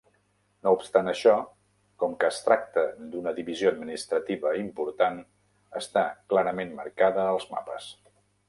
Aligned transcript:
No 0.67 0.71
obstant 0.77 1.09
això, 1.11 1.33
com 2.03 2.15
que 2.23 2.29
es 2.33 2.39
tracta 2.47 2.85
d'una 3.13 3.35
divisió 3.41 3.75
administrativa 3.75 4.55
important, 4.63 5.23
està 5.85 6.07
clarament 6.35 6.77
marcada 6.81 7.29
als 7.37 7.51
mapes. 7.57 7.93